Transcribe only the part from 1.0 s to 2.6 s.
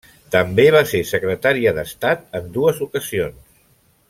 secretària d'estat en